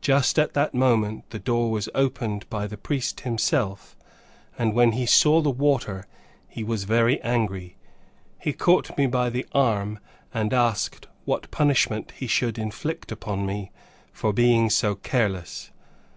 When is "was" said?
1.70-1.88, 6.64-6.82